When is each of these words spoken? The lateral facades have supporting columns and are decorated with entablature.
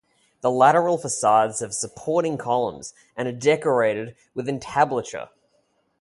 The 0.41 0.49
lateral 0.49 0.97
facades 0.97 1.59
have 1.59 1.75
supporting 1.75 2.35
columns 2.35 2.95
and 3.15 3.27
are 3.27 3.31
decorated 3.31 4.15
with 4.33 4.49
entablature. 4.49 5.29